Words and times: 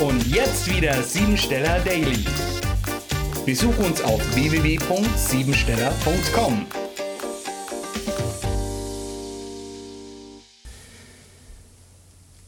Und 0.00 0.26
jetzt 0.26 0.68
wieder 0.68 1.00
Siebensteller 1.04 1.78
Daily. 1.84 2.24
Besuch 3.46 3.78
uns 3.78 4.02
auf 4.02 4.20
www.siebensteller.com. 4.34 6.66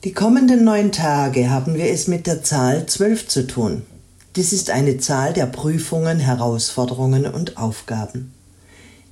Die 0.02 0.12
kommenden 0.12 0.64
neun 0.64 0.90
Tage 0.90 1.48
haben 1.48 1.74
wir 1.74 1.86
es 1.86 2.08
mit 2.08 2.26
der 2.26 2.42
Zahl 2.42 2.86
12 2.86 3.28
zu 3.28 3.46
tun. 3.46 3.82
Dies 4.34 4.52
ist 4.52 4.70
eine 4.70 4.98
Zahl 4.98 5.32
der 5.32 5.46
Prüfungen, 5.46 6.18
Herausforderungen 6.18 7.26
und 7.26 7.58
Aufgaben. 7.58 8.34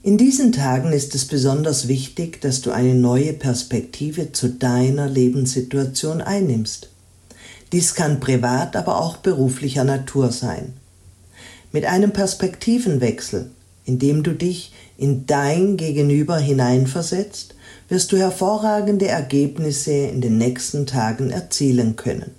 In 0.03 0.19
diesen 0.19 0.51
Tagen 0.51 0.93
ist 0.93 1.14
es 1.14 1.27
besonders 1.27 1.87
wichtig, 1.87 2.41
dass 2.41 2.62
du 2.62 2.73
eine 2.73 2.96
neue 2.96 3.32
Perspektive 3.32 4.32
zu 4.32 4.48
deiner 4.48 5.09
Lebenssituation 5.09 6.21
einnimmst. 6.21 6.89
Dies 7.75 7.97
kann 7.97 8.21
privat, 8.21 8.77
aber 8.77 9.01
auch 9.01 9.17
beruflicher 9.17 9.82
Natur 9.82 10.31
sein. 10.31 10.75
Mit 11.73 11.87
einem 11.87 12.13
Perspektivenwechsel, 12.13 13.51
indem 13.85 14.23
du 14.23 14.32
dich 14.32 14.73
in 14.96 15.27
dein 15.27 15.77
Gegenüber 15.77 16.39
hineinversetzt, 16.39 17.57
wirst 17.89 18.13
du 18.13 18.17
hervorragende 18.17 19.09
Ergebnisse 19.09 19.91
in 19.91 20.21
den 20.21 20.39
nächsten 20.39 20.87
Tagen 20.87 21.31
erzielen 21.31 21.96
können. 21.96 22.31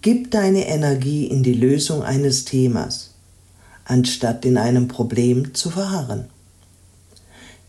Gib 0.00 0.30
deine 0.30 0.68
Energie 0.68 1.26
in 1.26 1.42
die 1.42 1.54
Lösung 1.54 2.04
eines 2.04 2.44
Themas, 2.44 3.14
anstatt 3.84 4.44
in 4.44 4.58
einem 4.58 4.86
Problem 4.86 5.54
zu 5.54 5.70
verharren. 5.70 6.26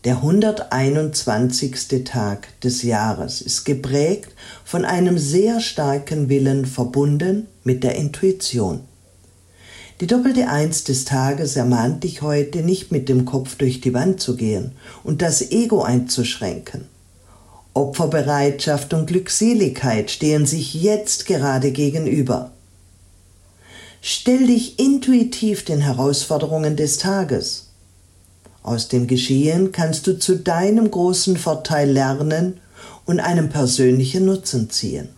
Der 0.04 0.16
121. 0.16 2.04
Tag 2.04 2.60
des 2.60 2.82
Jahres 2.82 3.40
ist 3.40 3.62
geprägt 3.64 4.32
von 4.64 4.84
einem 4.84 5.16
sehr 5.16 5.60
starken 5.60 6.28
Willen 6.28 6.66
verbunden 6.66 7.46
mit 7.62 7.84
der 7.84 7.94
Intuition. 7.94 8.80
Die 10.00 10.08
doppelte 10.08 10.48
Eins 10.48 10.82
des 10.82 11.04
Tages 11.04 11.54
ermahnt 11.54 12.02
dich 12.02 12.20
heute, 12.20 12.62
nicht 12.62 12.90
mit 12.90 13.08
dem 13.08 13.24
Kopf 13.24 13.54
durch 13.54 13.80
die 13.80 13.94
Wand 13.94 14.20
zu 14.20 14.34
gehen 14.34 14.72
und 15.04 15.22
das 15.22 15.52
Ego 15.52 15.82
einzuschränken. 15.82 16.88
Opferbereitschaft 17.72 18.92
und 18.94 19.06
Glückseligkeit 19.06 20.10
stehen 20.10 20.46
sich 20.46 20.74
jetzt 20.74 21.26
gerade 21.26 21.70
gegenüber. 21.70 22.50
Stell 24.00 24.48
dich 24.48 24.80
intuitiv 24.80 25.64
den 25.64 25.80
Herausforderungen 25.80 26.74
des 26.74 26.98
Tages. 26.98 27.68
Aus 28.62 28.88
dem 28.88 29.06
Geschehen 29.06 29.72
kannst 29.72 30.06
du 30.06 30.18
zu 30.18 30.36
deinem 30.36 30.90
großen 30.90 31.36
Vorteil 31.36 31.90
lernen 31.90 32.60
und 33.04 33.20
einen 33.20 33.48
persönlichen 33.48 34.24
Nutzen 34.24 34.70
ziehen. 34.70 35.08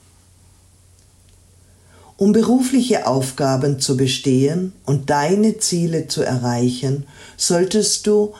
Um 2.17 2.33
berufliche 2.33 3.06
Aufgaben 3.06 3.81
zu 3.81 3.97
bestehen 3.97 4.72
und 4.87 5.11
deine 5.11 5.59
Ziele 5.59 6.06
zu 6.06 6.22
erreichen, 6.22 7.06
solltest 7.37 8.06
du 8.06 8.34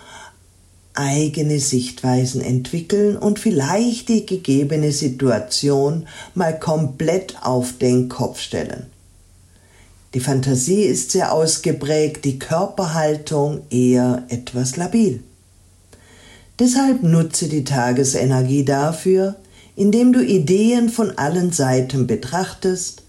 eigene 0.95 1.59
Sichtweisen 1.59 2.41
entwickeln 2.41 3.17
und 3.17 3.41
vielleicht 3.41 4.09
die 4.09 4.27
gegebene 4.27 4.93
Situation 4.93 6.07
mal 6.35 6.59
komplett 6.59 7.37
auf 7.43 7.77
den 7.79 8.09
Kopf 8.09 8.39
stellen. 8.39 8.94
Die 10.15 10.20
Fantasie 10.20 10.83
ist 10.83 11.11
sehr 11.11 11.33
ausgeprägt, 11.33 12.25
die 12.25 12.39
Körperhaltung 12.39 13.62
eher 13.70 14.25
etwas 14.29 14.77
labil. 14.77 15.23
Deshalb 16.59 17.03
nutze 17.03 17.48
die 17.48 17.65
Tagesenergie 17.65 18.65
dafür, 18.65 19.37
indem 19.77 20.12
du 20.12 20.25
Ideen 20.25 20.89
von 20.89 21.19
allen 21.19 21.51
Seiten 21.53 22.07
betrachtest 22.07 23.03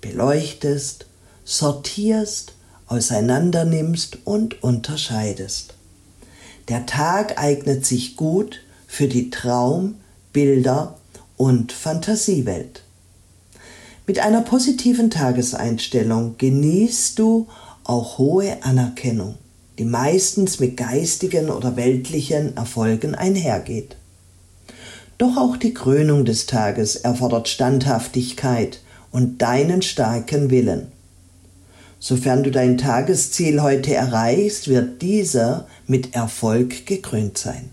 beleuchtest, 0.00 1.06
sortierst, 1.44 2.54
auseinandernimmst 2.86 4.18
und 4.24 4.62
unterscheidest. 4.62 5.74
Der 6.68 6.86
Tag 6.86 7.38
eignet 7.38 7.86
sich 7.86 8.16
gut 8.16 8.60
für 8.86 9.08
die 9.08 9.30
Traum-, 9.30 9.96
Bilder- 10.32 10.96
und 11.36 11.72
Fantasiewelt. 11.72 12.82
Mit 14.10 14.18
einer 14.18 14.40
positiven 14.40 15.08
Tageseinstellung 15.08 16.34
genießt 16.36 17.16
du 17.16 17.46
auch 17.84 18.18
hohe 18.18 18.60
Anerkennung, 18.64 19.36
die 19.78 19.84
meistens 19.84 20.58
mit 20.58 20.76
geistigen 20.76 21.48
oder 21.48 21.76
weltlichen 21.76 22.56
Erfolgen 22.56 23.14
einhergeht. 23.14 23.94
Doch 25.16 25.36
auch 25.36 25.56
die 25.56 25.74
Krönung 25.74 26.24
des 26.24 26.46
Tages 26.46 26.96
erfordert 26.96 27.46
Standhaftigkeit, 27.46 28.80
und 29.12 29.42
deinen 29.42 29.80
starken 29.80 30.50
Willen. 30.50 30.90
Sofern 32.00 32.42
du 32.42 32.50
dein 32.50 32.78
Tagesziel 32.78 33.62
heute 33.62 33.94
erreichst, 33.94 34.66
wird 34.66 35.02
dieser 35.02 35.68
mit 35.86 36.16
Erfolg 36.16 36.84
gekrönt 36.84 37.38
sein. 37.38 37.70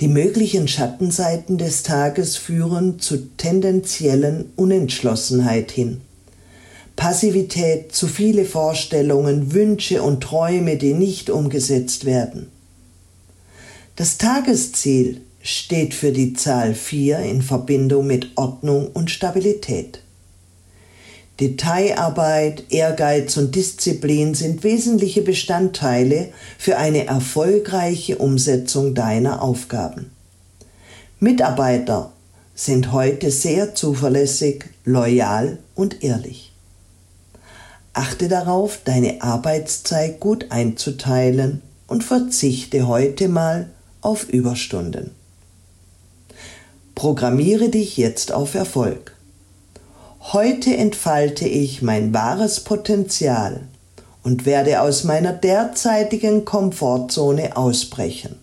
Die 0.00 0.08
möglichen 0.08 0.66
Schattenseiten 0.66 1.58
des 1.58 1.82
Tages 1.82 2.38
führen 2.38 3.00
zu 3.00 3.18
tendenziellen 3.36 4.50
Unentschlossenheit 4.56 5.70
hin. 5.70 6.00
Passivität, 6.96 7.94
zu 7.94 8.08
viele 8.08 8.46
Vorstellungen, 8.46 9.52
Wünsche 9.52 10.02
und 10.02 10.22
Träume, 10.22 10.76
die 10.76 10.94
nicht 10.94 11.28
umgesetzt 11.28 12.06
werden. 12.06 12.48
Das 13.96 14.16
Tagesziel 14.16 15.20
steht 15.42 15.92
für 15.92 16.12
die 16.12 16.32
Zahl 16.32 16.74
4 16.74 17.18
in 17.18 17.42
Verbindung 17.42 18.06
mit 18.06 18.30
Ordnung 18.36 18.88
und 18.94 19.10
Stabilität. 19.10 20.00
Detailarbeit, 21.40 22.64
Ehrgeiz 22.68 23.38
und 23.38 23.54
Disziplin 23.54 24.34
sind 24.34 24.62
wesentliche 24.62 25.22
Bestandteile 25.22 26.28
für 26.58 26.76
eine 26.76 27.06
erfolgreiche 27.06 28.18
Umsetzung 28.18 28.94
deiner 28.94 29.40
Aufgaben. 29.40 30.10
Mitarbeiter 31.18 32.12
sind 32.54 32.92
heute 32.92 33.30
sehr 33.30 33.74
zuverlässig, 33.74 34.66
loyal 34.84 35.58
und 35.74 36.04
ehrlich. 36.04 36.52
Achte 37.94 38.28
darauf, 38.28 38.80
deine 38.84 39.22
Arbeitszeit 39.22 40.20
gut 40.20 40.46
einzuteilen 40.50 41.62
und 41.86 42.04
verzichte 42.04 42.86
heute 42.86 43.28
mal 43.28 43.70
auf 44.02 44.28
Überstunden. 44.28 45.10
Programmiere 46.94 47.70
dich 47.70 47.96
jetzt 47.96 48.30
auf 48.30 48.54
Erfolg. 48.54 49.16
Heute 50.32 50.76
entfalte 50.76 51.48
ich 51.48 51.82
mein 51.82 52.14
wahres 52.14 52.60
Potenzial 52.60 53.62
und 54.22 54.46
werde 54.46 54.80
aus 54.80 55.02
meiner 55.02 55.32
derzeitigen 55.32 56.44
Komfortzone 56.44 57.56
ausbrechen. 57.56 58.36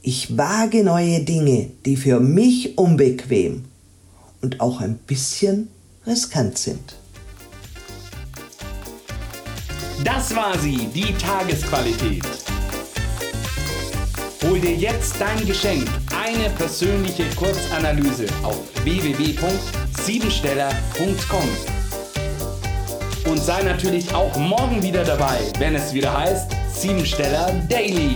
Ich 0.00 0.36
wage 0.36 0.82
neue 0.82 1.20
Dinge, 1.20 1.70
die 1.86 1.96
für 1.96 2.18
mich 2.18 2.76
unbequem 2.76 3.66
und 4.40 4.60
auch 4.60 4.80
ein 4.80 4.96
bisschen 4.96 5.68
riskant 6.08 6.58
sind. 6.58 6.96
Das 10.02 10.34
war 10.34 10.58
sie, 10.58 10.88
die 10.92 11.14
Tagesqualität. 11.14 12.26
Dir 14.62 14.76
jetzt 14.76 15.20
dein 15.20 15.44
Geschenk, 15.44 15.88
eine 16.16 16.48
persönliche 16.50 17.24
Kurzanalyse 17.34 18.26
auf 18.44 18.60
www.siebensteller.com. 18.84 21.48
Und 23.28 23.42
sei 23.42 23.64
natürlich 23.64 24.14
auch 24.14 24.36
morgen 24.36 24.80
wieder 24.80 25.02
dabei, 25.02 25.40
wenn 25.58 25.74
es 25.74 25.92
wieder 25.92 26.16
heißt 26.16 26.52
Siebensteller 26.72 27.52
Daily. 27.68 28.14